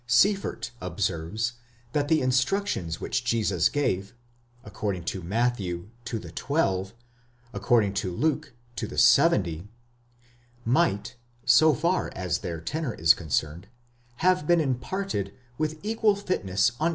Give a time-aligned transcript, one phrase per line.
[0.07, 1.53] ® Sieffert observes
[1.93, 6.95] that the instructions which Jesus gave—according to Matthew, to the twelve,
[7.53, 13.67] according to Luke, to the seventy—might, so far as their tenor is concerned,
[14.25, 16.89] have been imparted with equal fitness on either 4 Schulz, s.